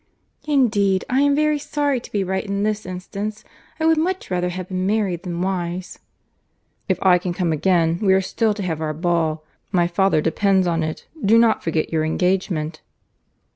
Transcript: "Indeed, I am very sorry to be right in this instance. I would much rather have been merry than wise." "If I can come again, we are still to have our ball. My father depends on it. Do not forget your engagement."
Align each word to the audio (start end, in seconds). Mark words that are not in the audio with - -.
"Indeed, 0.47 1.05
I 1.11 1.21
am 1.21 1.35
very 1.35 1.59
sorry 1.59 1.99
to 1.99 2.11
be 2.11 2.23
right 2.23 2.43
in 2.43 2.63
this 2.63 2.87
instance. 2.87 3.43
I 3.79 3.85
would 3.85 3.99
much 3.99 4.31
rather 4.31 4.49
have 4.49 4.69
been 4.69 4.87
merry 4.87 5.15
than 5.15 5.43
wise." 5.43 5.99
"If 6.89 6.97
I 7.03 7.19
can 7.19 7.33
come 7.35 7.51
again, 7.53 7.99
we 8.01 8.15
are 8.15 8.19
still 8.21 8.55
to 8.55 8.63
have 8.63 8.81
our 8.81 8.95
ball. 8.95 9.43
My 9.71 9.85
father 9.85 10.19
depends 10.19 10.65
on 10.65 10.81
it. 10.81 11.05
Do 11.23 11.37
not 11.37 11.63
forget 11.63 11.91
your 11.93 12.03
engagement." 12.03 12.81